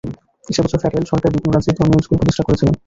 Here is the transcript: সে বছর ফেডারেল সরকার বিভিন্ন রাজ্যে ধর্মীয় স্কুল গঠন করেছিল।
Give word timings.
সে 0.47 0.61
বছর 0.63 0.81
ফেডারেল 0.83 1.05
সরকার 1.11 1.29
বিভিন্ন 1.31 1.53
রাজ্যে 1.53 1.77
ধর্মীয় 1.77 2.01
স্কুল 2.03 2.17
গঠন 2.21 2.43
করেছিল। 2.47 2.69